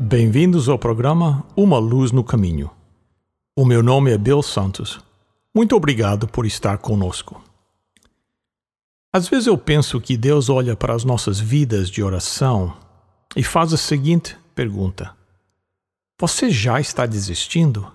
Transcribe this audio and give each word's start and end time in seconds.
Bem-vindos 0.00 0.68
ao 0.68 0.76
programa 0.76 1.46
Uma 1.56 1.78
Luz 1.78 2.10
no 2.10 2.24
Caminho. 2.24 2.68
O 3.56 3.64
meu 3.64 3.80
nome 3.80 4.10
é 4.10 4.18
Bill 4.18 4.42
Santos. 4.42 4.98
Muito 5.54 5.76
obrigado 5.76 6.26
por 6.26 6.44
estar 6.44 6.78
conosco. 6.78 7.40
Às 9.12 9.28
vezes 9.28 9.46
eu 9.46 9.56
penso 9.56 10.00
que 10.00 10.16
Deus 10.16 10.48
olha 10.48 10.74
para 10.74 10.94
as 10.94 11.04
nossas 11.04 11.38
vidas 11.38 11.88
de 11.88 12.02
oração 12.02 12.76
e 13.36 13.42
faz 13.44 13.72
a 13.72 13.76
seguinte 13.76 14.36
pergunta: 14.52 15.16
Você 16.20 16.50
já 16.50 16.80
está 16.80 17.06
desistindo? 17.06 17.90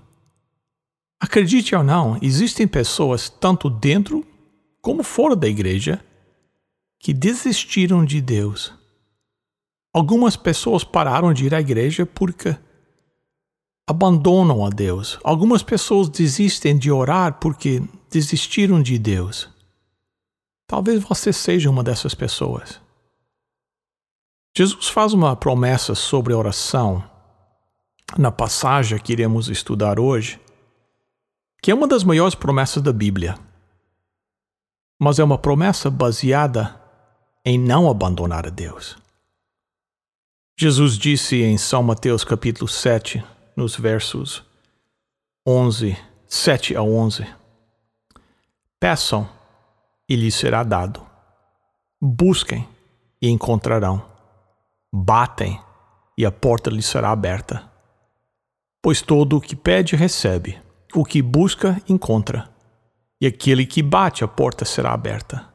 Acredite 1.19 1.75
ou 1.75 1.83
não, 1.83 2.17
existem 2.21 2.65
pessoas 2.65 3.29
tanto 3.29 3.69
dentro 3.69 4.25
como 4.81 5.03
fora 5.03 5.35
da 5.35 5.49
igreja 5.49 6.03
que 6.97 7.13
desistiram 7.13 8.05
de 8.05 8.21
Deus 8.21 8.78
Algumas 9.93 10.35
pessoas 10.35 10.83
pararam 10.83 11.33
de 11.33 11.45
ir 11.45 11.55
à 11.55 11.59
igreja 11.59 12.05
porque 12.05 12.55
abandonam 13.87 14.63
a 14.63 14.69
Deus. 14.69 15.19
Algumas 15.23 15.63
pessoas 15.63 16.09
desistem 16.09 16.77
de 16.77 16.91
orar 16.91 17.39
porque 17.39 17.81
desistiram 18.09 18.81
de 18.83 18.99
Deus. 18.99 19.49
Talvez 20.67 21.01
você 21.01 21.33
seja 21.33 21.71
uma 21.71 21.83
dessas 21.83 22.13
pessoas. 22.13 22.79
Jesus 24.55 24.89
faz 24.89 25.13
uma 25.13 25.35
promessa 25.35 25.95
sobre 25.95 26.33
oração 26.33 27.03
na 28.15 28.31
passagem 28.31 28.99
que 28.99 29.11
iremos 29.11 29.49
estudar 29.49 29.99
hoje, 29.99 30.39
que 31.61 31.71
é 31.71 31.73
uma 31.73 31.87
das 31.87 32.03
maiores 32.03 32.35
promessas 32.35 32.83
da 32.83 32.93
Bíblia. 32.93 33.35
Mas 34.99 35.17
é 35.17 35.23
uma 35.23 35.37
promessa 35.37 35.89
baseada 35.89 36.79
em 37.43 37.57
não 37.57 37.89
abandonar 37.89 38.45
a 38.45 38.49
Deus. 38.49 38.95
Jesus 40.61 40.97
disse 40.97 41.41
em 41.41 41.57
São 41.57 41.81
Mateus 41.81 42.25
capítulo 42.25 42.67
7, 42.67 43.23
nos 43.55 43.77
versos 43.77 44.43
11, 45.47 45.97
7 46.27 46.75
a 46.75 46.83
11: 46.83 47.25
Peçam 48.77 49.29
e 50.09 50.17
lhes 50.17 50.35
será 50.35 50.63
dado. 50.63 51.01
Busquem 52.01 52.67
e 53.21 53.29
encontrarão. 53.29 54.05
Batem 54.93 55.57
e 56.17 56.25
a 56.25 56.31
porta 56.31 56.69
lhes 56.69 56.87
será 56.87 57.11
aberta. 57.11 57.63
Pois 58.81 59.01
todo 59.01 59.37
o 59.37 59.41
que 59.41 59.55
pede 59.55 59.95
recebe, 59.95 60.61
o 60.93 61.05
que 61.05 61.21
busca 61.21 61.81
encontra, 61.87 62.49
e 63.21 63.25
aquele 63.25 63.65
que 63.65 63.81
bate 63.81 64.25
a 64.25 64.27
porta 64.27 64.65
será 64.65 64.91
aberta. 64.91 65.47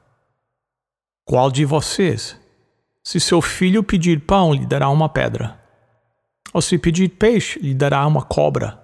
Qual 1.26 1.50
de 1.50 1.66
vocês 1.66 2.42
se 3.04 3.20
seu 3.20 3.42
filho 3.42 3.84
pedir 3.84 4.24
pão, 4.24 4.54
lhe 4.54 4.64
dará 4.64 4.88
uma 4.88 5.10
pedra. 5.10 5.60
Ou 6.54 6.62
se 6.62 6.78
pedir 6.78 7.10
peixe, 7.10 7.60
lhe 7.60 7.74
dará 7.74 8.06
uma 8.06 8.22
cobra. 8.22 8.82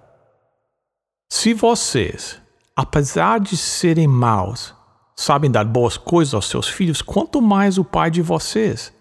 Se 1.27 1.55
vocês, 1.55 2.39
apesar 2.75 3.39
de 3.39 3.57
serem 3.57 4.07
maus, 4.07 4.75
sabem 5.15 5.49
dar 5.49 5.65
boas 5.65 5.97
coisas 5.97 6.35
aos 6.35 6.47
seus 6.47 6.69
filhos, 6.69 7.01
quanto 7.01 7.41
mais 7.41 7.79
o 7.79 7.83
Pai 7.83 8.11
de 8.11 8.21
vocês, 8.21 8.93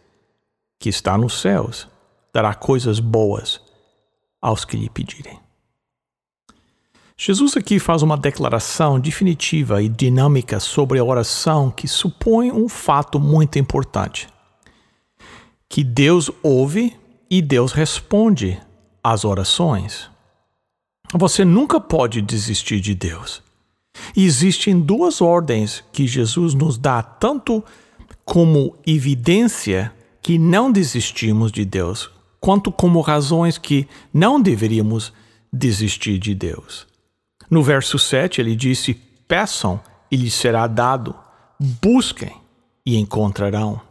que 0.78 0.88
está 0.88 1.18
nos 1.18 1.38
céus, 1.38 1.86
dará 2.32 2.54
coisas 2.54 2.98
boas 2.98 3.60
aos 4.40 4.64
que 4.64 4.76
lhe 4.76 4.88
pedirem. 4.88 5.38
Jesus 7.18 7.54
aqui 7.58 7.78
faz 7.78 8.00
uma 8.00 8.16
declaração 8.16 8.98
definitiva 8.98 9.82
e 9.82 9.88
dinâmica 9.90 10.58
sobre 10.58 10.98
a 10.98 11.04
oração 11.04 11.70
que 11.70 11.86
supõe 11.86 12.50
um 12.50 12.66
fato 12.70 13.20
muito 13.20 13.58
importante 13.58 14.26
que 15.70 15.84
Deus 15.84 16.28
ouve 16.42 16.96
e 17.30 17.40
Deus 17.40 17.70
responde 17.70 18.60
às 19.02 19.24
orações. 19.24 20.10
Você 21.14 21.44
nunca 21.44 21.80
pode 21.80 22.20
desistir 22.20 22.80
de 22.80 22.92
Deus. 22.92 23.40
Existem 24.16 24.80
duas 24.80 25.20
ordens 25.20 25.84
que 25.92 26.08
Jesus 26.08 26.54
nos 26.54 26.76
dá, 26.76 27.00
tanto 27.00 27.64
como 28.24 28.76
evidência 28.84 29.94
que 30.20 30.38
não 30.38 30.72
desistimos 30.72 31.52
de 31.52 31.64
Deus, 31.64 32.10
quanto 32.40 32.72
como 32.72 33.00
razões 33.00 33.56
que 33.56 33.88
não 34.12 34.40
deveríamos 34.40 35.12
desistir 35.52 36.18
de 36.18 36.34
Deus. 36.34 36.86
No 37.48 37.62
verso 37.62 37.98
7, 37.98 38.40
ele 38.40 38.56
disse: 38.56 38.94
Peçam 39.28 39.80
e 40.10 40.16
lhes 40.16 40.34
será 40.34 40.66
dado, 40.66 41.14
busquem 41.80 42.32
e 42.84 42.96
encontrarão. 42.96 43.89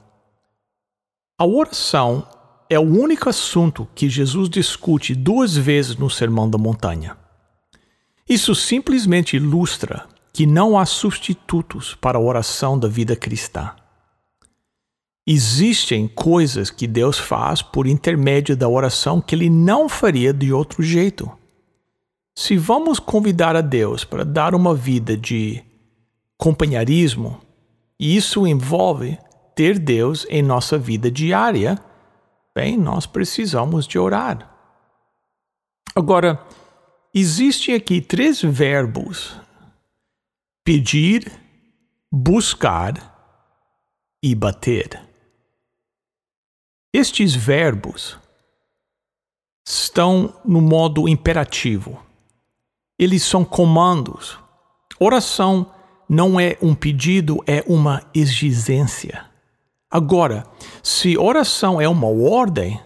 A 1.39 1.45
oração 1.45 2.27
é 2.69 2.77
o 2.77 2.81
único 2.81 3.29
assunto 3.29 3.87
que 3.95 4.09
Jesus 4.09 4.49
discute 4.49 5.15
duas 5.15 5.55
vezes 5.55 5.95
no 5.95 6.09
Sermão 6.09 6.49
da 6.49 6.57
Montanha. 6.57 7.15
Isso 8.27 8.53
simplesmente 8.53 9.37
ilustra 9.37 10.05
que 10.33 10.45
não 10.45 10.77
há 10.77 10.85
substitutos 10.85 11.95
para 11.95 12.17
a 12.17 12.21
oração 12.21 12.77
da 12.77 12.89
vida 12.89 13.15
cristã. 13.15 13.73
Existem 15.25 16.09
coisas 16.09 16.69
que 16.69 16.85
Deus 16.85 17.17
faz 17.17 17.61
por 17.61 17.87
intermédio 17.87 18.57
da 18.57 18.67
oração 18.67 19.21
que 19.21 19.33
Ele 19.33 19.49
não 19.49 19.87
faria 19.87 20.33
de 20.33 20.51
outro 20.51 20.83
jeito. 20.83 21.31
Se 22.35 22.57
vamos 22.57 22.99
convidar 22.99 23.55
a 23.55 23.61
Deus 23.61 24.03
para 24.03 24.25
dar 24.25 24.53
uma 24.53 24.75
vida 24.75 25.15
de 25.15 25.63
companheirismo, 26.37 27.39
e 27.97 28.17
isso 28.17 28.45
envolve 28.45 29.17
ter 29.59 29.77
Deus 29.77 30.25
em 30.29 30.41
nossa 30.41 30.77
vida 30.77 31.11
diária, 31.11 31.77
bem, 32.55 32.77
nós 32.77 33.05
precisamos 33.05 33.85
de 33.85 33.99
orar. 33.99 34.49
Agora, 35.93 36.41
existem 37.13 37.75
aqui 37.75 37.99
três 37.99 38.41
verbos: 38.41 39.37
pedir, 40.63 41.29
buscar 42.09 42.93
e 44.23 44.33
bater. 44.33 45.05
Estes 46.93 47.35
verbos 47.35 48.17
estão 49.67 50.39
no 50.45 50.61
modo 50.61 51.09
imperativo. 51.09 52.01
Eles 52.97 53.23
são 53.23 53.43
comandos. 53.43 54.39
Oração 54.97 55.69
não 56.07 56.39
é 56.39 56.57
um 56.61 56.73
pedido, 56.73 57.43
é 57.45 57.61
uma 57.67 58.09
exigência. 58.15 59.28
Agora, 59.91 60.45
se 60.83 61.17
oração 61.17 61.81
é 61.81 61.89
uma 61.89 62.07
ordem, 62.07 62.79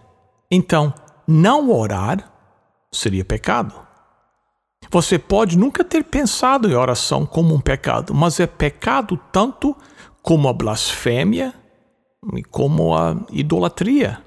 então 0.50 0.94
não 1.28 1.70
orar 1.70 2.32
seria 2.92 3.26
pecado. 3.26 3.76
Você 4.90 5.20
pode 5.20 5.58
nunca 5.58 5.84
ter 5.84 6.04
pensado 6.04 6.70
em 6.70 6.76
oração 6.76 7.26
como 7.26 7.54
um 7.54 7.60
pecado, 7.60 8.14
mas 8.14 8.40
é 8.40 8.48
pecado 8.48 9.20
tanto 9.32 9.76
como 10.22 10.48
a 10.48 10.54
blasfêmia 10.54 11.54
e 12.36 12.44
como 12.44 12.96
a 12.96 13.18
idolatria. 13.32 14.22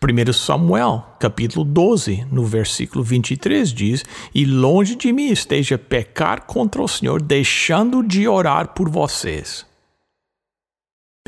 1 0.00 0.32
Samuel, 0.32 1.04
capítulo 1.18 1.64
12, 1.64 2.26
no 2.30 2.44
versículo 2.44 3.02
23 3.02 3.72
diz: 3.72 4.04
E 4.34 4.44
longe 4.44 4.94
de 4.94 5.12
mim 5.12 5.30
esteja 5.30 5.76
pecar 5.76 6.42
contra 6.46 6.82
o 6.82 6.88
Senhor, 6.88 7.20
deixando 7.20 8.02
de 8.02 8.28
orar 8.28 8.68
por 8.68 8.88
vocês. 8.88 9.66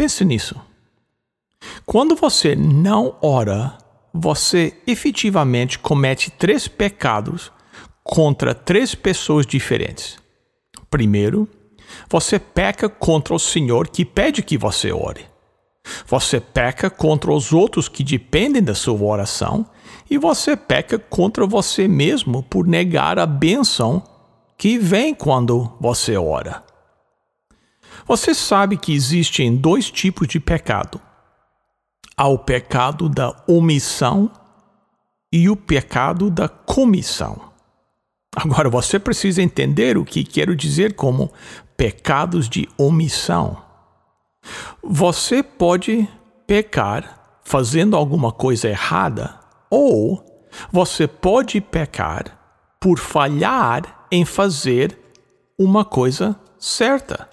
Pense 0.04 0.22
nisso. 0.22 0.54
Quando 1.86 2.14
você 2.14 2.54
não 2.54 3.16
ora, 3.22 3.78
você 4.12 4.74
efetivamente 4.86 5.78
comete 5.78 6.30
três 6.30 6.68
pecados 6.68 7.50
contra 8.02 8.54
três 8.54 8.94
pessoas 8.94 9.46
diferentes. 9.46 10.18
Primeiro, 10.90 11.48
você 12.06 12.38
peca 12.38 12.86
contra 12.86 13.34
o 13.34 13.38
Senhor 13.38 13.88
que 13.88 14.04
pede 14.04 14.42
que 14.42 14.58
você 14.58 14.92
ore. 14.92 15.24
Você 16.06 16.38
peca 16.38 16.90
contra 16.90 17.32
os 17.32 17.50
outros 17.50 17.88
que 17.88 18.04
dependem 18.04 18.62
da 18.62 18.74
sua 18.74 19.02
oração. 19.02 19.64
E 20.10 20.18
você 20.18 20.54
peca 20.54 20.98
contra 20.98 21.46
você 21.46 21.88
mesmo 21.88 22.42
por 22.42 22.66
negar 22.66 23.18
a 23.18 23.24
bênção 23.24 24.02
que 24.58 24.76
vem 24.76 25.14
quando 25.14 25.72
você 25.80 26.14
ora. 26.14 26.62
Você 28.06 28.34
sabe 28.34 28.76
que 28.76 28.92
existem 28.92 29.56
dois 29.56 29.90
tipos 29.90 30.28
de 30.28 30.38
pecado: 30.38 31.00
o 32.18 32.38
pecado 32.38 33.08
da 33.08 33.34
omissão 33.46 34.30
e 35.32 35.48
o 35.48 35.56
pecado 35.56 36.30
da 36.30 36.48
comissão. 36.48 37.52
Agora 38.36 38.68
você 38.68 38.98
precisa 38.98 39.42
entender 39.42 39.96
o 39.96 40.04
que 40.04 40.24
quero 40.24 40.56
dizer 40.56 40.94
como 40.94 41.32
pecados 41.76 42.48
de 42.48 42.68
omissão. 42.76 43.62
Você 44.82 45.42
pode 45.42 46.08
pecar 46.46 47.40
fazendo 47.44 47.96
alguma 47.96 48.32
coisa 48.32 48.68
errada, 48.68 49.38
ou 49.70 50.24
você 50.70 51.06
pode 51.06 51.60
pecar 51.60 52.38
por 52.80 52.98
falhar 52.98 54.06
em 54.10 54.24
fazer 54.24 54.98
uma 55.58 55.84
coisa 55.84 56.38
certa. 56.58 57.28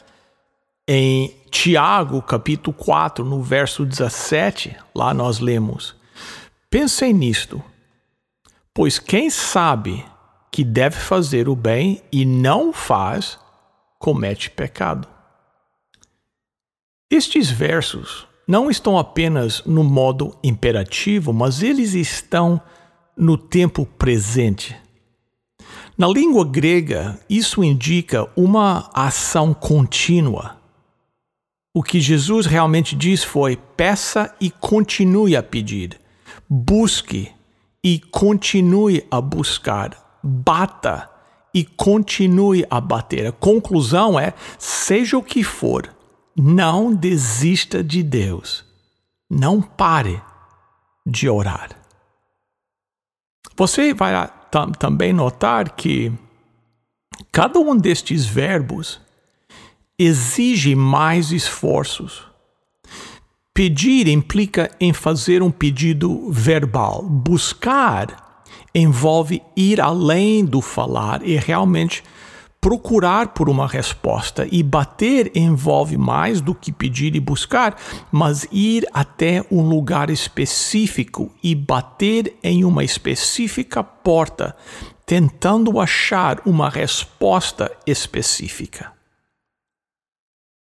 Em 0.93 1.33
Tiago, 1.49 2.21
capítulo 2.21 2.75
4, 2.75 3.23
no 3.23 3.41
verso 3.41 3.85
17, 3.85 4.75
lá 4.93 5.13
nós 5.13 5.39
lemos: 5.39 5.95
Pensem 6.69 7.13
nisto, 7.13 7.63
pois 8.73 8.99
quem 8.99 9.29
sabe 9.29 10.03
que 10.51 10.65
deve 10.65 10.97
fazer 10.97 11.47
o 11.47 11.55
bem 11.55 12.01
e 12.11 12.25
não 12.25 12.73
faz, 12.73 13.39
comete 13.97 14.49
pecado. 14.49 15.07
Estes 17.09 17.49
versos 17.49 18.27
não 18.45 18.69
estão 18.69 18.97
apenas 18.97 19.63
no 19.63 19.85
modo 19.85 20.37
imperativo, 20.43 21.31
mas 21.31 21.63
eles 21.63 21.93
estão 21.93 22.59
no 23.15 23.37
tempo 23.37 23.85
presente. 23.85 24.75
Na 25.97 26.09
língua 26.09 26.43
grega, 26.43 27.17
isso 27.29 27.63
indica 27.63 28.29
uma 28.35 28.89
ação 28.93 29.53
contínua. 29.53 30.59
O 31.73 31.81
que 31.81 32.01
Jesus 32.01 32.45
realmente 32.45 32.95
diz 32.95 33.23
foi: 33.23 33.55
peça 33.55 34.35
e 34.41 34.49
continue 34.49 35.35
a 35.35 35.43
pedir, 35.43 35.99
busque 36.49 37.31
e 37.83 37.99
continue 37.99 39.05
a 39.09 39.21
buscar, 39.21 40.19
bata 40.21 41.09
e 41.53 41.63
continue 41.63 42.65
a 42.69 42.81
bater. 42.81 43.27
A 43.27 43.31
conclusão 43.31 44.19
é: 44.19 44.33
seja 44.59 45.17
o 45.17 45.23
que 45.23 45.43
for, 45.43 45.93
não 46.35 46.93
desista 46.93 47.83
de 47.83 48.03
Deus. 48.03 48.65
Não 49.29 49.61
pare 49.61 50.21
de 51.05 51.29
orar. 51.29 51.69
Você 53.55 53.93
vai 53.93 54.11
também 54.77 55.13
notar 55.13 55.71
que 55.71 56.11
cada 57.31 57.59
um 57.59 57.77
destes 57.77 58.25
verbos 58.25 58.99
exige 60.03 60.73
mais 60.73 61.31
esforços. 61.31 62.23
Pedir 63.53 64.07
implica 64.07 64.71
em 64.79 64.91
fazer 64.93 65.43
um 65.43 65.51
pedido 65.51 66.31
verbal. 66.31 67.03
Buscar 67.03 68.41
envolve 68.73 69.43
ir 69.55 69.79
além 69.79 70.43
do 70.43 70.59
falar 70.59 71.21
e 71.23 71.35
realmente 71.35 72.03
procurar 72.59 73.27
por 73.27 73.47
uma 73.47 73.67
resposta 73.67 74.47
e 74.51 74.63
bater 74.63 75.31
envolve 75.35 75.97
mais 75.97 76.41
do 76.41 76.55
que 76.55 76.71
pedir 76.71 77.15
e 77.15 77.19
buscar, 77.19 77.75
mas 78.11 78.47
ir 78.51 78.87
até 78.93 79.45
um 79.51 79.61
lugar 79.61 80.09
específico 80.09 81.31
e 81.43 81.53
bater 81.53 82.37
em 82.41 82.65
uma 82.65 82.83
específica 82.83 83.83
porta, 83.83 84.55
tentando 85.05 85.79
achar 85.79 86.41
uma 86.43 86.69
resposta 86.69 87.71
específica. 87.85 89.00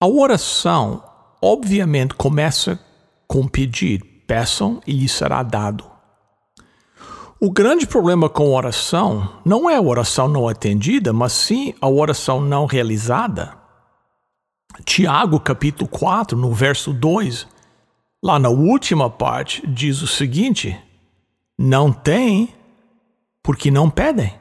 A 0.03 0.05
oração, 0.05 1.01
obviamente, 1.41 2.13
começa 2.15 2.77
com 3.25 3.47
pedir: 3.47 4.03
peçam 4.27 4.81
e 4.85 4.91
lhe 4.91 5.07
será 5.07 5.41
dado. 5.41 5.89
O 7.39 7.49
grande 7.49 7.87
problema 7.87 8.27
com 8.27 8.53
oração 8.53 9.39
não 9.45 9.69
é 9.69 9.77
a 9.77 9.81
oração 9.81 10.27
não 10.27 10.45
atendida, 10.45 11.13
mas 11.13 11.31
sim 11.31 11.73
a 11.79 11.87
oração 11.87 12.41
não 12.41 12.65
realizada. 12.65 13.57
Tiago, 14.83 15.39
capítulo 15.39 15.89
4, 15.89 16.37
no 16.37 16.51
verso 16.51 16.91
2, 16.91 17.47
lá 18.21 18.37
na 18.37 18.49
última 18.49 19.09
parte, 19.09 19.65
diz 19.65 20.01
o 20.01 20.07
seguinte: 20.07 20.77
Não 21.57 21.93
tem 21.93 22.53
porque 23.41 23.71
não 23.71 23.89
pedem. 23.89 24.33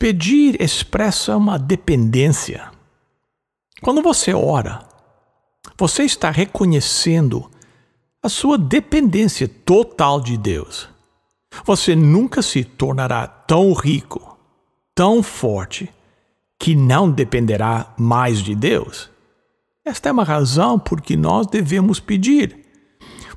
Pedir 0.00 0.60
expressa 0.60 1.36
uma 1.36 1.56
dependência. 1.56 2.74
Quando 3.82 4.02
você 4.02 4.32
ora, 4.32 4.86
você 5.78 6.04
está 6.04 6.30
reconhecendo 6.30 7.50
a 8.22 8.28
sua 8.28 8.56
dependência 8.56 9.46
total 9.46 10.20
de 10.20 10.36
Deus. 10.36 10.88
Você 11.64 11.94
nunca 11.94 12.42
se 12.42 12.64
tornará 12.64 13.26
tão 13.26 13.72
rico, 13.72 14.38
tão 14.94 15.22
forte, 15.22 15.92
que 16.58 16.74
não 16.74 17.10
dependerá 17.10 17.94
mais 17.98 18.38
de 18.38 18.54
Deus. 18.54 19.10
Esta 19.84 20.08
é 20.08 20.12
uma 20.12 20.24
razão 20.24 20.78
por 20.78 21.00
que 21.00 21.16
nós 21.16 21.46
devemos 21.46 22.00
pedir, 22.00 22.64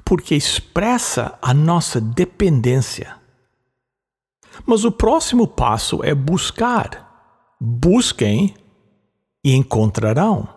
porque 0.05 0.35
expressa 0.35 1.37
a 1.41 1.53
nossa 1.53 1.99
dependência. 1.99 3.15
Mas 4.65 4.85
o 4.85 4.91
próximo 4.91 5.47
passo 5.47 6.03
é 6.03 6.15
buscar. 6.15 7.07
Busquem 7.59 8.55
e 9.43 9.55
encontrarão. 9.55 10.47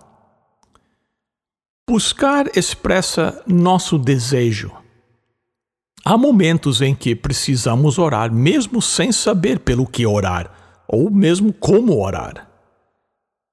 Buscar 1.89 2.57
expressa 2.57 3.43
nosso 3.47 3.99
desejo. 3.99 4.73
Há 6.05 6.17
momentos 6.17 6.81
em 6.81 6.95
que 6.95 7.15
precisamos 7.15 7.99
orar, 7.99 8.33
mesmo 8.33 8.83
sem 8.83 9.13
saber 9.13 9.61
pelo 9.61 9.87
que 9.87 10.07
orar, 10.07 10.51
ou 10.89 11.11
mesmo 11.11 11.53
como 11.53 12.03
orar. 12.03 12.49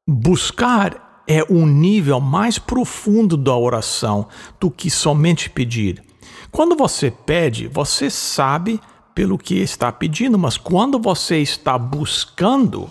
Buscar 0.07 1.23
é 1.27 1.43
um 1.47 1.67
nível 1.67 2.19
mais 2.19 2.57
profundo 2.57 3.37
da 3.37 3.55
oração 3.55 4.27
do 4.59 4.71
que 4.71 4.89
somente 4.89 5.47
pedir. 5.47 6.03
Quando 6.51 6.75
você 6.75 7.11
pede, 7.11 7.67
você 7.67 8.09
sabe 8.09 8.79
pelo 9.13 9.37
que 9.37 9.55
está 9.55 9.91
pedindo, 9.91 10.39
mas 10.39 10.57
quando 10.57 10.97
você 10.97 11.37
está 11.37 11.77
buscando, 11.77 12.89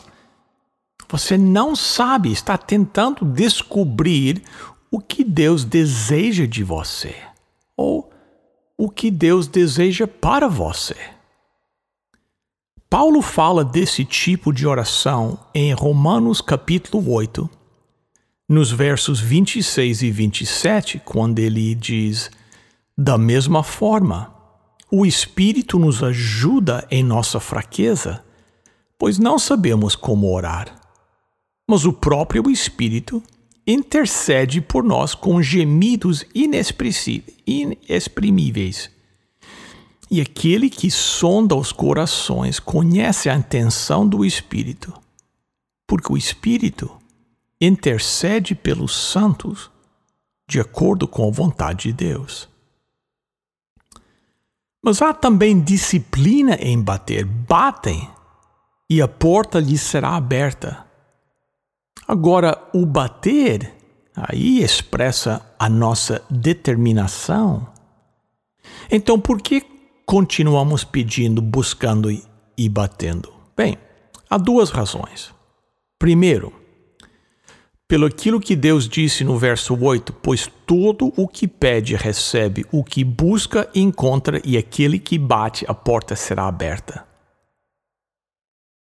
você 1.11 1.39
não 1.39 1.75
sabe, 1.75 2.31
está 2.31 2.59
tentando 2.59 3.25
descobrir 3.25 4.43
o 4.91 5.01
que 5.01 5.25
Deus 5.25 5.65
deseja 5.65 6.47
de 6.47 6.63
você 6.63 7.15
ou 7.77 8.11
o 8.77 8.91
que 8.91 9.11
Deus 9.11 9.47
deseja 9.47 10.07
para 10.07 10.49
você. 10.49 10.97
Paulo 12.91 13.23
fala 13.23 13.65
desse 13.65 14.05
tipo 14.05 14.53
de 14.53 14.67
oração 14.67 15.39
em 15.55 15.73
Romanos 15.73 16.41
capítulo 16.41 17.11
8, 17.13 17.49
nos 18.49 18.71
versos 18.71 19.21
26 19.21 20.03
e 20.03 20.11
27, 20.11 21.03
quando 21.05 21.39
ele 21.39 21.75
diz: 21.75 22.31
Da 22.97 23.19
mesma 23.19 23.63
forma, 23.63 24.35
o 24.91 25.05
Espírito 25.05 25.79
nos 25.79 26.03
ajuda 26.03 26.87
em 26.91 27.03
nossa 27.03 27.39
fraqueza, 27.39 28.25
pois 28.99 29.19
não 29.19 29.39
sabemos 29.39 29.95
como 29.95 30.33
orar. 30.33 30.78
Mas 31.69 31.85
o 31.85 31.93
próprio 31.93 32.51
Espírito 32.51 33.23
intercede 33.67 34.63
por 34.63 34.83
nós 34.83 35.15
com 35.15 35.43
gemidos 35.43 36.25
inexprimíveis. 36.35 38.91
E 40.11 40.23
aquele 40.23 40.71
que 40.71 40.91
sonda 40.91 41.55
os 41.55 41.71
corações 41.71 42.59
conhece 42.59 43.29
a 43.29 43.37
intenção 43.37 44.09
do 44.09 44.25
Espírito, 44.25 44.95
porque 45.87 46.11
o 46.11 46.17
Espírito 46.17 46.91
intercede 47.61 48.55
pelos 48.55 48.97
santos 48.97 49.71
de 50.49 50.59
acordo 50.59 51.07
com 51.07 51.29
a 51.29 51.31
vontade 51.31 51.89
de 51.89 51.93
Deus. 51.93 52.49
Mas 54.83 55.03
há 55.03 55.13
também 55.13 55.61
disciplina 55.61 56.55
em 56.55 56.81
bater. 56.81 57.27
Batem 57.27 58.09
e 58.89 59.03
a 59.03 59.09
porta 59.09 59.61
lhes 59.61 59.83
será 59.83 60.17
aberta. 60.17 60.88
Agora, 62.09 62.57
o 62.73 62.87
bater 62.87 63.71
aí 64.17 64.63
expressa 64.63 65.45
a 65.59 65.69
nossa 65.69 66.23
determinação. 66.31 67.69
Então, 68.91 69.21
por 69.21 69.43
que 69.43 69.63
continuamos 70.07 70.85
pedindo, 70.85 71.43
buscando 71.43 72.11
e 72.57 72.69
batendo? 72.71 73.31
Bem, 73.55 73.77
há 74.31 74.39
duas 74.39 74.71
razões. 74.71 75.35
Primeiro, 75.99 76.51
pelo 77.87 78.07
aquilo 78.07 78.41
que 78.41 78.57
Deus 78.57 78.89
disse 78.89 79.23
no 79.23 79.37
verso 79.37 79.79
8: 79.79 80.15
Pois 80.15 80.51
todo 80.65 81.13
o 81.15 81.29
que 81.29 81.47
pede 81.47 81.95
recebe, 81.95 82.65
o 82.73 82.83
que 82.83 83.05
busca 83.05 83.69
encontra, 83.75 84.41
e 84.47 84.57
aquele 84.57 84.99
que 84.99 85.19
bate, 85.19 85.67
a 85.69 85.75
porta 85.75 86.17
será 86.17 86.47
aberta. 86.47 87.08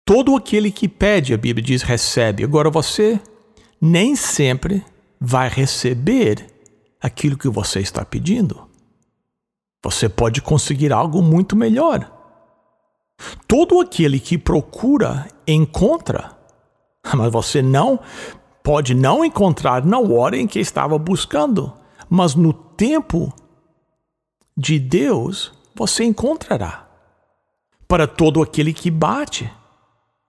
Todo 0.05 0.37
aquele 0.37 0.71
que 0.71 0.87
pede, 0.87 1.33
a 1.33 1.39
Bíblia 1.39 1.65
diz, 1.65 1.83
recebe. 1.83 2.45
Agora 2.45 2.69
você 2.69 3.19
nem 3.81 4.15
sempre 4.15 4.85
vai 5.19 5.49
receber 5.49 6.47
aquilo 7.01 7.39
que 7.39 7.49
você 7.49 7.81
está 7.81 8.05
pedindo. 8.05 8.69
você 9.83 10.09
pode 10.09 10.41
conseguir 10.41 10.93
algo 10.93 11.23
muito 11.23 11.55
melhor. 11.55 12.11
Todo 13.47 13.81
aquele 13.81 14.19
que 14.19 14.39
procura, 14.39 15.29
encontra. 15.47 16.37
Mas 17.15 17.31
você 17.31 17.61
não 17.61 18.01
pode 18.63 18.95
não 18.95 19.23
encontrar 19.23 19.85
na 19.85 19.99
hora 19.99 20.39
em 20.39 20.47
que 20.47 20.59
estava 20.59 20.97
buscando, 20.99 21.71
mas 22.09 22.35
no 22.35 22.55
tempo 22.55 23.31
de 24.57 24.79
Deus 24.79 25.53
você 25.75 26.05
encontrará. 26.05 26.89
Para 27.87 28.07
todo 28.07 28.43
aquele 28.43 28.73
que 28.73 28.91
bate, 28.91 29.53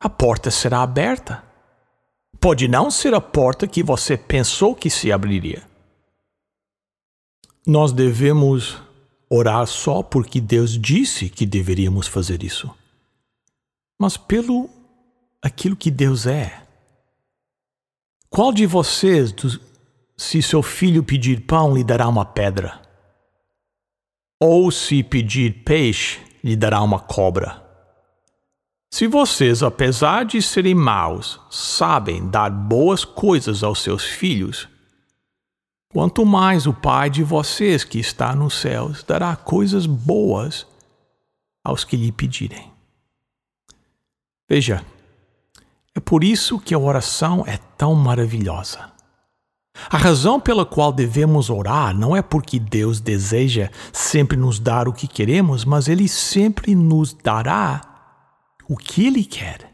a 0.05 0.09
porta 0.09 0.51
será 0.51 0.83
aberta. 0.83 1.43
Pode 2.39 2.67
não 2.67 2.91
ser 2.91 3.15
a 3.15 3.19
porta 3.19 3.67
que 3.67 3.81
você 3.81 4.15
pensou 4.15 4.75
que 4.75 4.87
se 4.87 5.11
abriria. 5.11 5.63
Nós 7.65 7.91
devemos 7.91 8.79
orar 9.27 9.65
só 9.65 10.03
porque 10.03 10.39
Deus 10.39 10.79
disse 10.79 11.27
que 11.27 11.43
deveríamos 11.43 12.05
fazer 12.05 12.43
isso, 12.43 12.69
mas 13.99 14.15
pelo 14.15 14.69
aquilo 15.41 15.75
que 15.75 15.89
Deus 15.89 16.27
é. 16.27 16.61
Qual 18.29 18.53
de 18.53 18.67
vocês, 18.67 19.33
se 20.15 20.39
seu 20.39 20.61
filho 20.61 21.03
pedir 21.03 21.47
pão, 21.47 21.75
lhe 21.75 21.83
dará 21.83 22.07
uma 22.07 22.25
pedra? 22.25 22.79
Ou 24.39 24.69
se 24.69 25.01
pedir 25.01 25.63
peixe, 25.63 26.19
lhe 26.43 26.55
dará 26.55 26.79
uma 26.83 26.99
cobra? 26.99 27.64
Se 28.95 29.07
vocês, 29.07 29.61
apesar 29.61 30.23
de 30.23 30.41
serem 30.41 30.73
maus, 30.73 31.37
sabem 31.49 32.29
dar 32.29 32.49
boas 32.49 33.03
coisas 33.03 33.61
aos 33.61 33.81
seus 33.81 34.05
filhos, 34.05 34.69
quanto 35.91 36.25
mais 36.25 36.65
o 36.65 36.73
Pai 36.73 37.09
de 37.09 37.21
vocês 37.21 37.83
que 37.83 37.99
está 37.99 38.33
nos 38.33 38.53
céus 38.53 39.03
dará 39.03 39.35
coisas 39.35 39.85
boas 39.85 40.65
aos 41.61 41.83
que 41.83 41.97
lhe 41.97 42.09
pedirem. 42.09 42.71
Veja, 44.49 44.81
é 45.93 45.99
por 45.99 46.23
isso 46.23 46.57
que 46.57 46.73
a 46.73 46.79
oração 46.79 47.43
é 47.45 47.57
tão 47.77 47.93
maravilhosa. 47.95 48.93
A 49.89 49.97
razão 49.97 50.39
pela 50.39 50.65
qual 50.65 50.93
devemos 50.93 51.49
orar 51.49 51.93
não 51.93 52.15
é 52.15 52.21
porque 52.21 52.57
Deus 52.57 53.01
deseja 53.01 53.69
sempre 53.91 54.37
nos 54.37 54.57
dar 54.57 54.87
o 54.87 54.93
que 54.93 55.05
queremos, 55.05 55.65
mas 55.65 55.89
Ele 55.89 56.07
sempre 56.07 56.73
nos 56.73 57.11
dará 57.11 57.94
o 58.67 58.75
que 58.75 59.05
Ele 59.05 59.23
quer. 59.23 59.71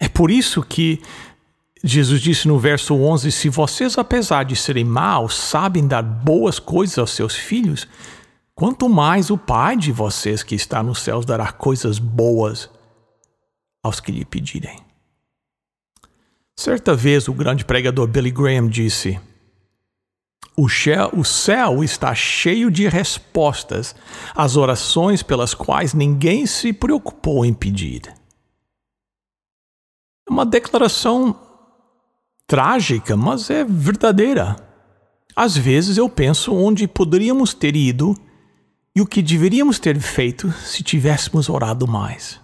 É 0.00 0.08
por 0.08 0.30
isso 0.30 0.62
que 0.62 1.00
Jesus 1.84 2.20
disse 2.20 2.46
no 2.46 2.58
verso 2.58 2.94
11: 2.94 3.30
Se 3.32 3.48
vocês, 3.48 3.98
apesar 3.98 4.44
de 4.44 4.54
serem 4.54 4.84
maus, 4.84 5.34
sabem 5.34 5.86
dar 5.86 6.02
boas 6.02 6.58
coisas 6.58 6.98
aos 6.98 7.10
seus 7.10 7.34
filhos, 7.34 7.88
quanto 8.54 8.88
mais 8.88 9.30
o 9.30 9.38
Pai 9.38 9.76
de 9.76 9.90
vocês 9.90 10.42
que 10.42 10.54
está 10.54 10.82
nos 10.82 11.00
céus 11.00 11.24
dará 11.24 11.50
coisas 11.50 11.98
boas 11.98 12.70
aos 13.82 14.00
que 14.00 14.12
lhe 14.12 14.24
pedirem. 14.24 14.78
Certa 16.56 16.94
vez 16.94 17.26
o 17.26 17.32
grande 17.32 17.64
pregador 17.64 18.06
Billy 18.06 18.30
Graham 18.30 18.68
disse: 18.68 19.18
o 20.56 20.68
céu, 21.24 21.82
está 21.82 22.14
cheio 22.14 22.70
de 22.70 22.86
respostas 22.88 23.94
às 24.34 24.56
orações 24.56 25.22
pelas 25.22 25.54
quais 25.54 25.94
ninguém 25.94 26.46
se 26.46 26.72
preocupou 26.72 27.44
em 27.44 27.54
pedir. 27.54 28.02
É 30.28 30.30
uma 30.30 30.44
declaração 30.44 31.38
trágica, 32.46 33.16
mas 33.16 33.48
é 33.48 33.64
verdadeira. 33.64 34.56
Às 35.34 35.56
vezes 35.56 35.96
eu 35.96 36.08
penso 36.08 36.54
onde 36.54 36.86
poderíamos 36.86 37.54
ter 37.54 37.74
ido 37.74 38.14
e 38.94 39.00
o 39.00 39.06
que 39.06 39.22
deveríamos 39.22 39.78
ter 39.78 39.98
feito 39.98 40.52
se 40.52 40.82
tivéssemos 40.82 41.48
orado 41.48 41.88
mais. 41.88 42.38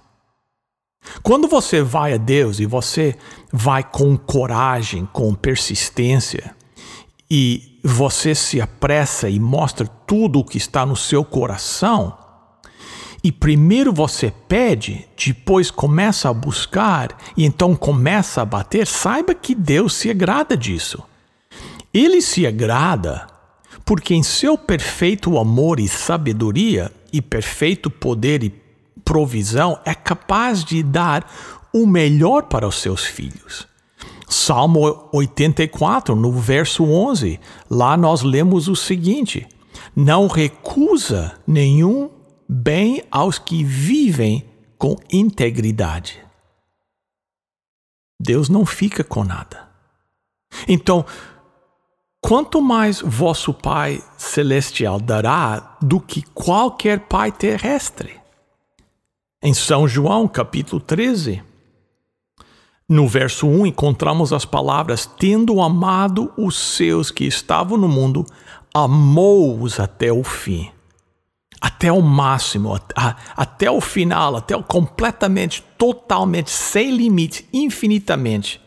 Quando 1.23 1.47
você 1.47 1.83
vai 1.83 2.15
a 2.15 2.17
Deus 2.17 2.59
e 2.59 2.67
você 2.67 3.17
vai 3.53 3.83
com 3.83 4.17
coragem, 4.17 5.07
com 5.13 5.35
persistência, 5.35 6.55
e 7.31 7.68
você 7.83 8.35
se 8.35 8.61
apressa 8.61 9.29
e 9.29 9.39
mostra 9.39 9.87
tudo 9.87 10.41
o 10.41 10.45
que 10.45 10.59
está 10.59 10.85
no 10.85 10.97
seu 10.97 11.25
coração, 11.25 12.17
e 13.23 13.33
primeiro 13.33 13.93
você 13.93 14.33
pede, 14.49 15.07
depois 15.17 15.71
começa 15.71 16.29
a 16.29 16.33
buscar 16.33 17.17
e 17.37 17.45
então 17.45 17.75
começa 17.75 18.43
a 18.43 18.45
bater, 18.45 18.87
saiba 18.87 19.35
que 19.35 19.55
Deus 19.55 19.95
se 19.95 20.09
agrada 20.09 20.57
disso. 20.57 21.03
Ele 21.93 22.23
se 22.23 22.47
agrada 22.47 23.27
porque, 23.85 24.15
em 24.15 24.23
seu 24.23 24.57
perfeito 24.57 25.39
amor 25.39 25.81
e 25.81 25.89
sabedoria, 25.89 26.93
e 27.13 27.23
perfeito 27.23 27.91
poder 27.91 28.43
e 28.43 28.55
provisão 29.05 29.81
é 29.85 29.95
capaz 29.95 30.65
de 30.65 30.83
dar 30.83 31.31
o 31.73 31.87
melhor 31.87 32.45
para 32.45 32.67
os 32.67 32.81
seus 32.81 33.05
filhos. 33.05 33.68
Salmo 34.29 35.09
84, 35.13 36.15
no 36.15 36.33
verso 36.33 36.85
11, 36.85 37.41
lá 37.71 37.97
nós 37.97 38.23
lemos 38.23 38.69
o 38.69 38.77
seguinte: 38.77 39.49
Não 39.97 40.27
recusa 40.27 41.35
nenhum 41.47 42.11
bem 42.47 43.03
aos 43.11 43.39
que 43.39 43.65
vivem 43.65 44.45
com 44.77 44.97
integridade. 45.11 46.23
Deus 48.21 48.49
não 48.49 48.67
fica 48.67 49.03
com 49.03 49.25
nada. 49.25 49.69
Então, 50.67 51.05
quanto 52.21 52.61
mais 52.61 53.01
vosso 53.01 53.55
Pai 53.55 54.03
Celestial 54.17 55.01
dará 55.01 55.79
do 55.81 56.01
que 56.01 56.23
qualquer 56.35 57.01
Pai 57.01 57.33
terrestre. 57.33 58.19
Em 59.43 59.55
São 59.55 59.87
João, 59.87 60.27
capítulo 60.27 60.81
13, 60.81 61.43
no 62.89 63.07
verso 63.07 63.47
1, 63.47 63.67
encontramos 63.67 64.33
as 64.33 64.45
palavras: 64.45 65.05
Tendo 65.05 65.61
amado 65.61 66.33
os 66.37 66.57
seus 66.57 67.11
que 67.11 67.25
estavam 67.25 67.77
no 67.77 67.89
mundo, 67.89 68.25
amou-os 68.73 69.79
até 69.79 70.11
o 70.11 70.25
fim. 70.25 70.71
Até 71.61 71.91
o 71.91 72.01
máximo, 72.01 72.79
até 73.37 73.69
o 73.69 73.81
final, 73.81 74.37
até 74.37 74.57
o 74.57 74.63
completamente, 74.63 75.63
totalmente, 75.77 76.51
sem 76.51 76.97
limite, 76.97 77.49
infinitamente. 77.53 78.61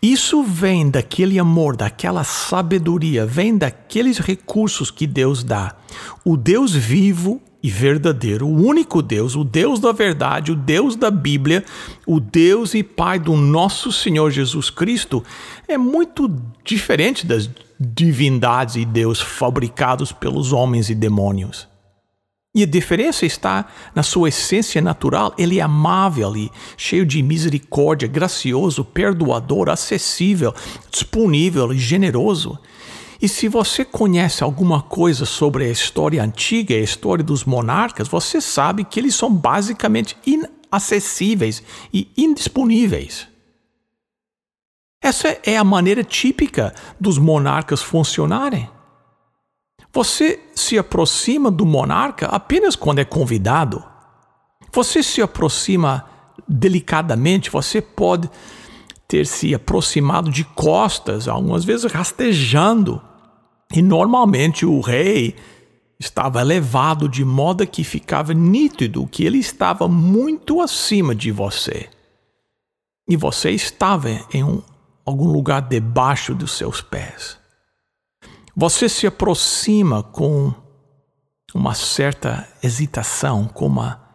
Isso 0.00 0.42
vem 0.42 0.90
daquele 0.90 1.38
amor, 1.38 1.76
daquela 1.76 2.24
sabedoria, 2.24 3.26
vem 3.26 3.56
daqueles 3.56 4.18
recursos 4.18 4.90
que 4.90 5.06
Deus 5.06 5.42
dá. 5.42 5.76
O 6.24 6.36
Deus 6.36 6.74
vivo 6.74 7.40
e 7.62 7.68
verdadeiro, 7.70 8.46
o 8.46 8.66
único 8.66 9.02
Deus, 9.02 9.34
o 9.34 9.42
Deus 9.42 9.80
da 9.80 9.90
verdade, 9.90 10.52
o 10.52 10.56
Deus 10.56 10.94
da 10.94 11.10
Bíblia, 11.10 11.64
o 12.06 12.20
Deus 12.20 12.72
e 12.74 12.82
Pai 12.82 13.18
do 13.18 13.36
nosso 13.36 13.90
Senhor 13.90 14.30
Jesus 14.30 14.70
Cristo, 14.70 15.24
é 15.66 15.76
muito 15.76 16.32
diferente 16.64 17.26
das 17.26 17.50
divindades 17.78 18.76
e 18.76 18.84
Deus 18.84 19.20
fabricados 19.20 20.12
pelos 20.12 20.52
homens 20.52 20.88
e 20.88 20.94
demônios. 20.94 21.66
E 22.54 22.62
a 22.62 22.66
diferença 22.66 23.26
está 23.26 23.66
na 23.94 24.02
sua 24.02 24.30
essência 24.30 24.80
natural. 24.80 25.34
Ele 25.38 25.58
é 25.58 25.62
amável 25.62 26.36
e 26.36 26.50
cheio 26.76 27.04
de 27.04 27.22
misericórdia, 27.22 28.08
gracioso, 28.08 28.84
perdoador, 28.84 29.68
acessível, 29.68 30.54
disponível 30.90 31.72
e 31.72 31.78
generoso. 31.78 32.58
E 33.20 33.28
se 33.28 33.48
você 33.48 33.84
conhece 33.84 34.44
alguma 34.44 34.80
coisa 34.80 35.26
sobre 35.26 35.64
a 35.64 35.70
história 35.70 36.22
antiga, 36.22 36.74
a 36.74 36.78
história 36.78 37.24
dos 37.24 37.44
monarcas, 37.44 38.06
você 38.06 38.40
sabe 38.40 38.84
que 38.84 39.00
eles 39.00 39.14
são 39.14 39.32
basicamente 39.32 40.16
inacessíveis 40.24 41.62
e 41.92 42.08
indisponíveis. 42.16 43.26
Essa 45.02 45.38
é 45.44 45.56
a 45.56 45.64
maneira 45.64 46.04
típica 46.04 46.74
dos 47.00 47.18
monarcas 47.18 47.82
funcionarem. 47.82 48.68
Você 49.92 50.40
se 50.54 50.78
aproxima 50.78 51.50
do 51.50 51.64
monarca 51.66 52.26
apenas 52.26 52.76
quando 52.76 53.00
é 53.00 53.04
convidado. 53.04 53.82
Você 54.72 55.02
se 55.02 55.22
aproxima 55.22 56.08
delicadamente, 56.46 57.50
você 57.50 57.80
pode 57.80 58.30
ter 59.08 59.26
se 59.26 59.54
aproximado 59.54 60.30
de 60.30 60.44
costas, 60.44 61.26
algumas 61.26 61.64
vezes 61.64 61.90
rastejando. 61.90 63.07
E 63.74 63.82
normalmente 63.82 64.64
o 64.64 64.80
rei 64.80 65.34
estava 65.98 66.40
elevado 66.40 67.08
de 67.08 67.24
modo 67.24 67.66
que 67.66 67.84
ficava 67.84 68.32
nítido 68.32 69.06
que 69.06 69.24
ele 69.24 69.38
estava 69.38 69.88
muito 69.88 70.60
acima 70.60 71.14
de 71.14 71.30
você. 71.30 71.88
E 73.08 73.16
você 73.16 73.50
estava 73.50 74.08
em 74.32 74.44
um, 74.44 74.62
algum 75.04 75.30
lugar 75.30 75.62
debaixo 75.62 76.34
dos 76.34 76.52
seus 76.52 76.80
pés. 76.80 77.38
Você 78.54 78.88
se 78.88 79.06
aproxima 79.06 80.02
com 80.02 80.52
uma 81.54 81.74
certa 81.74 82.46
hesitação, 82.62 83.46
com 83.46 83.66
uma 83.66 84.08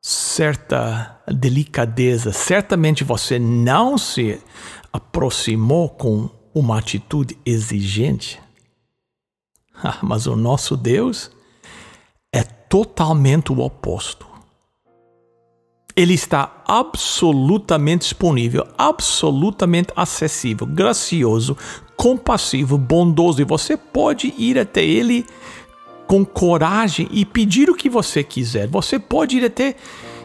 certa 0.00 1.20
delicadeza. 1.28 2.32
Certamente 2.32 3.04
você 3.04 3.38
não 3.38 3.98
se 3.98 4.40
aproximou 4.92 5.88
com 5.88 6.30
uma 6.54 6.78
atitude 6.78 7.38
exigente. 7.44 8.40
Ah, 9.84 9.98
mas 10.02 10.26
o 10.26 10.36
nosso 10.36 10.76
Deus 10.76 11.30
totalmente 12.70 13.52
o 13.52 13.60
oposto. 13.60 14.24
Ele 15.96 16.14
está 16.14 16.62
absolutamente 16.66 18.02
disponível, 18.02 18.64
absolutamente 18.78 19.92
acessível, 19.96 20.66
gracioso, 20.66 21.56
compassivo, 21.96 22.78
bondoso, 22.78 23.42
e 23.42 23.44
você 23.44 23.76
pode 23.76 24.32
ir 24.38 24.56
até 24.56 24.84
ele 24.84 25.26
com 26.06 26.24
coragem 26.24 27.08
e 27.10 27.24
pedir 27.24 27.68
o 27.68 27.74
que 27.74 27.90
você 27.90 28.22
quiser. 28.22 28.68
Você 28.68 28.98
pode 28.98 29.36
ir 29.36 29.44
até 29.44 29.74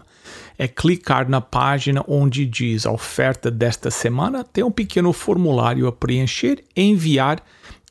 é 0.56 0.68
clicar 0.68 1.28
na 1.28 1.40
página 1.40 2.04
onde 2.06 2.46
diz 2.46 2.86
a 2.86 2.92
oferta 2.92 3.50
desta 3.50 3.90
semana, 3.90 4.44
tem 4.44 4.62
um 4.62 4.70
pequeno 4.70 5.12
formulário 5.12 5.86
a 5.86 5.92
preencher, 5.92 6.64
enviar 6.76 7.42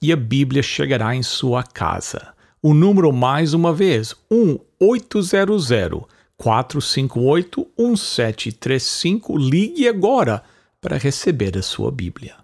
e 0.01 0.12
a 0.12 0.15
Bíblia 0.15 0.63
chegará 0.63 1.15
em 1.15 1.23
sua 1.23 1.63
casa. 1.63 2.34
O 2.62 2.73
número 2.73 3.12
mais 3.12 3.53
uma 3.53 3.73
vez, 3.73 4.15
1800 4.32 5.69
458 6.38 7.67
1735. 7.77 9.38
Ligue 9.38 9.88
agora 9.88 10.43
para 10.82 10.97
receber 10.97 11.58
a 11.58 11.62
sua 11.62 11.91
Bíblia. 11.91 12.42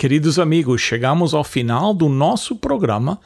Queridos 0.00 0.38
amigos, 0.38 0.80
chegamos 0.80 1.34
ao 1.34 1.44
final 1.44 1.92
do 1.92 2.08
nosso 2.08 2.56
programa 2.56 3.20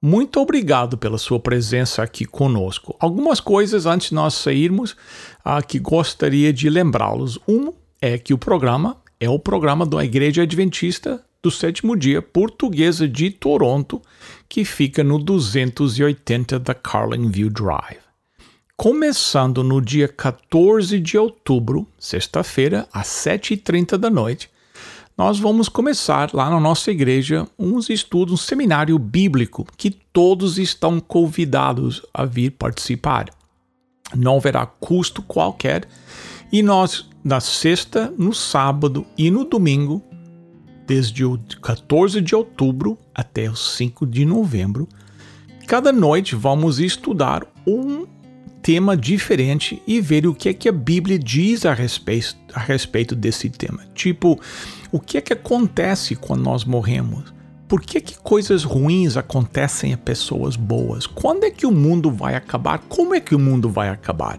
muito 0.00 0.40
obrigado 0.40 0.96
pela 0.96 1.18
sua 1.18 1.38
presença 1.38 2.02
aqui 2.02 2.24
conosco. 2.24 2.96
Algumas 2.98 3.40
coisas 3.40 3.84
antes 3.84 4.08
de 4.08 4.14
nós 4.14 4.32
sairmos 4.32 4.92
uh, 5.44 5.62
que 5.68 5.78
gostaria 5.78 6.50
de 6.50 6.70
lembrá-los. 6.70 7.38
Um 7.46 7.74
é 8.00 8.16
que 8.16 8.32
o 8.32 8.38
programa 8.38 8.96
é 9.20 9.28
o 9.28 9.38
programa 9.38 9.84
da 9.84 10.02
Igreja 10.02 10.44
Adventista 10.44 11.22
do 11.42 11.50
Sétimo 11.50 11.94
Dia 11.94 12.22
Portuguesa 12.22 13.06
de 13.06 13.30
Toronto, 13.30 14.00
que 14.48 14.64
fica 14.64 15.04
no 15.04 15.18
280 15.18 16.58
da 16.58 16.72
Carlingview 16.72 17.50
Drive. 17.50 18.00
Começando 18.78 19.62
no 19.62 19.78
dia 19.78 20.08
14 20.08 20.98
de 21.00 21.18
outubro, 21.18 21.86
sexta-feira, 21.98 22.88
às 22.94 23.08
7h30 23.08 23.98
da 23.98 24.08
noite, 24.08 24.48
nós 25.16 25.38
vamos 25.38 25.68
começar 25.68 26.34
lá 26.34 26.50
na 26.50 26.58
nossa 26.58 26.90
igreja 26.90 27.46
uns 27.56 27.88
estudos, 27.88 28.34
um 28.34 28.36
seminário 28.36 28.98
bíblico 28.98 29.64
que 29.76 29.90
todos 29.90 30.58
estão 30.58 30.98
convidados 30.98 32.02
a 32.12 32.24
vir 32.24 32.50
participar. 32.50 33.26
Não 34.14 34.38
haverá 34.38 34.66
custo 34.66 35.22
qualquer 35.22 35.86
e 36.50 36.62
nós, 36.62 37.08
na 37.22 37.40
sexta, 37.40 38.12
no 38.18 38.34
sábado 38.34 39.06
e 39.16 39.30
no 39.30 39.44
domingo, 39.44 40.02
desde 40.84 41.24
o 41.24 41.38
14 41.62 42.20
de 42.20 42.34
outubro 42.34 42.98
até 43.14 43.48
o 43.48 43.54
5 43.54 44.04
de 44.06 44.24
novembro, 44.24 44.88
cada 45.66 45.92
noite 45.92 46.34
vamos 46.34 46.80
estudar 46.80 47.46
um 47.66 48.04
tema 48.64 48.96
diferente 48.96 49.82
e 49.86 50.00
ver 50.00 50.26
o 50.26 50.34
que 50.34 50.48
é 50.48 50.54
que 50.54 50.70
a 50.70 50.72
Bíblia 50.72 51.18
diz 51.18 51.66
a 51.66 51.74
respeito, 51.74 52.34
a 52.54 52.60
respeito 52.60 53.14
desse 53.14 53.50
tema. 53.50 53.80
Tipo, 53.94 54.40
o 54.90 54.98
que 54.98 55.18
é 55.18 55.20
que 55.20 55.34
acontece 55.34 56.16
quando 56.16 56.42
nós 56.42 56.64
morremos? 56.64 57.34
Por 57.68 57.82
que, 57.82 58.00
que 58.00 58.16
coisas 58.16 58.64
ruins 58.64 59.18
acontecem 59.18 59.92
a 59.92 59.98
pessoas 59.98 60.56
boas? 60.56 61.06
Quando 61.06 61.44
é 61.44 61.50
que 61.50 61.66
o 61.66 61.70
mundo 61.70 62.10
vai 62.10 62.36
acabar? 62.36 62.78
Como 62.88 63.14
é 63.14 63.20
que 63.20 63.34
o 63.34 63.38
mundo 63.38 63.68
vai 63.68 63.90
acabar? 63.90 64.38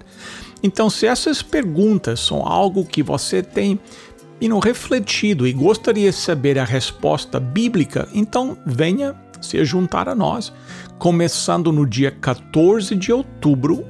Então, 0.64 0.90
se 0.90 1.06
essas 1.06 1.44
perguntas 1.44 2.20
são 2.20 2.48
algo 2.48 2.84
que 2.84 3.04
você 3.04 3.44
tem 3.44 3.80
you 4.42 4.50
know, 4.50 4.58
refletido 4.60 5.46
e 5.46 5.54
gostaria 5.54 6.10
de 6.10 6.18
saber 6.18 6.58
a 6.58 6.66
resposta 6.66 7.40
bíblica, 7.40 8.10
então 8.12 8.58
venha 8.66 9.16
se 9.40 9.64
juntar 9.64 10.10
a 10.10 10.16
nós, 10.16 10.52
começando 10.98 11.72
no 11.72 11.86
dia 11.86 12.10
14 12.10 12.96
de 12.96 13.12
outubro 13.12 13.86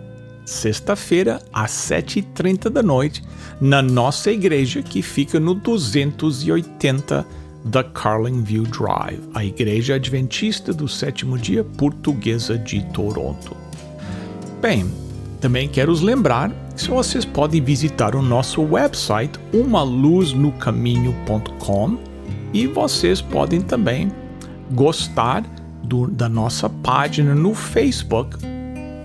sexta-feira, 0.45 1.41
às 1.51 1.71
7h30 1.71 2.69
da 2.69 2.83
noite, 2.83 3.23
na 3.59 3.81
nossa 3.81 4.31
igreja 4.31 4.83
que 4.83 5.01
fica 5.01 5.39
no 5.39 5.55
280 5.55 7.25
da 7.65 7.83
Carlingview 7.83 8.63
Drive, 8.63 9.19
a 9.33 9.43
Igreja 9.43 9.95
Adventista 9.95 10.71
do 10.71 10.87
Sétimo 10.87 11.37
Dia 11.37 11.61
Portuguesa 11.63 12.57
de 12.57 12.81
Toronto. 12.93 13.57
Bem, 14.61 14.89
também 15.41 15.67
quero 15.67 15.91
os 15.91 15.99
lembrar 16.01 16.51
que 16.77 16.89
vocês 16.89 17.25
podem 17.25 17.61
visitar 17.61 18.15
o 18.15 18.21
nosso 18.21 18.61
website 18.61 19.39
umaluznocaminho.com 19.51 21.97
e 22.53 22.67
vocês 22.67 23.19
podem 23.21 23.61
também 23.61 24.11
gostar 24.71 25.43
do, 25.83 26.07
da 26.07 26.29
nossa 26.29 26.69
página 26.69 27.33
no 27.33 27.55
Facebook 27.55 28.37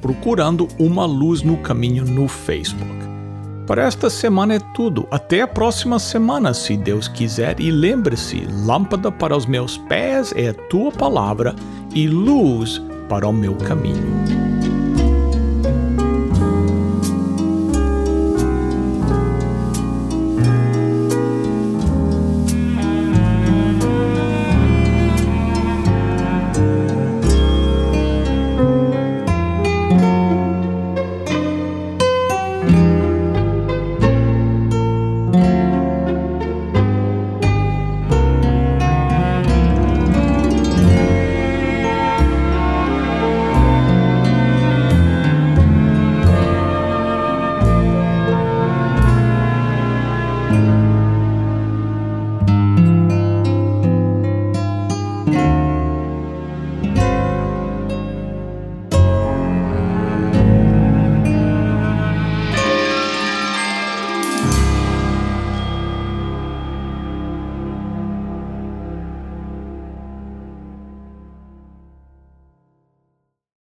procurando 0.01 0.69
uma 0.79 1.05
luz 1.05 1.43
no 1.43 1.57
caminho 1.59 2.05
no 2.05 2.27
Facebook. 2.29 3.01
Para 3.67 3.85
esta 3.85 4.11
semana 4.11 4.55
é 4.55 4.59
tudo. 4.75 5.07
Até 5.11 5.43
a 5.43 5.47
próxima 5.47 5.99
semana, 5.99 6.53
se 6.53 6.77
Deus 6.77 7.07
quiser. 7.07 7.61
E 7.61 7.71
lembre-se: 7.71 8.47
lâmpada 8.65 9.13
para 9.13 9.37
os 9.37 9.47
meus 9.47 9.79
pés 9.79 10.33
é 10.35 10.49
a 10.49 10.55
tua 10.55 10.91
palavra 10.91 11.55
e 11.95 12.09
luz 12.09 12.83
para 13.09 13.29
o 13.29 13.33
meu 13.33 13.55
caminho. 13.55 14.40